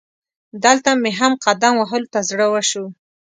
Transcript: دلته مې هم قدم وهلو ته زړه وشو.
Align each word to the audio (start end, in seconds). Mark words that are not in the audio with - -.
دلته 0.63 0.89
مې 1.01 1.11
هم 1.19 1.33
قدم 1.45 1.73
وهلو 1.77 2.11
ته 2.13 2.19
زړه 2.29 2.45
وشو. 2.53 2.85